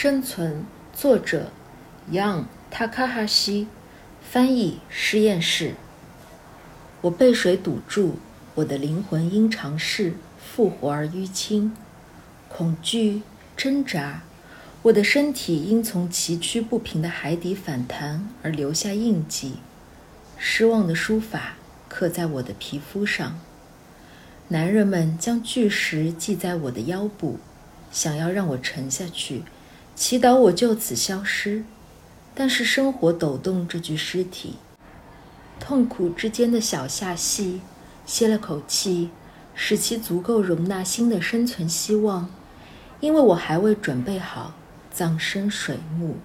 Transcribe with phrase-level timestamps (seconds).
[0.00, 1.50] 生存，作者
[2.12, 3.66] ：Young Takahashi，
[4.22, 5.74] 翻译：实验室。
[7.00, 8.14] 我被水堵住，
[8.54, 11.72] 我的灵魂因尝试复活而淤青，
[12.48, 13.22] 恐惧
[13.56, 14.22] 挣扎，
[14.82, 19.54] 我的身体因从崎岖不平的海底反弹而留下印记，
[20.36, 21.54] 失望的书法
[21.88, 23.40] 刻在我的皮肤上。
[24.46, 27.40] 男人们将巨石系在我的腰部，
[27.90, 29.42] 想要让我沉下去。
[29.98, 31.64] 祈祷我就此消失，
[32.32, 34.54] 但是生活抖动这具尸体，
[35.58, 37.60] 痛苦之间的小下戏，
[38.06, 39.10] 歇了口气，
[39.56, 42.30] 使其足够容纳新的生存希望，
[43.00, 44.54] 因为我还未准备好
[44.92, 46.18] 葬身水幕。